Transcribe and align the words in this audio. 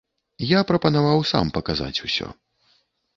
Я 0.51 0.59
прапанаваў 0.69 1.19
сам 1.31 1.51
паказаць 1.57 2.03
усё. 2.09 2.27